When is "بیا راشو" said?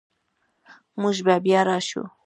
1.45-2.03